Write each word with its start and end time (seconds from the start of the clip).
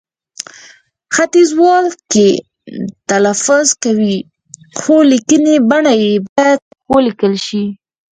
ختیځوال 1.15 1.85
کښې، 2.11 2.31
کې 2.39 2.43
تلفظ 3.09 3.67
کوي، 3.83 4.17
خو 4.79 4.95
لیکنې 5.11 5.55
بڼه 5.69 5.93
يې 6.03 6.13
باید 6.35 6.59
کښې 6.67 6.85
ولیکل 6.91 7.33
شي 7.45 7.63